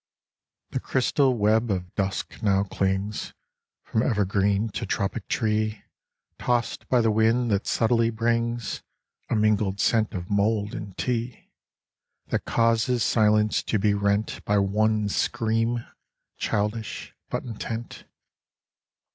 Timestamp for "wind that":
7.11-7.67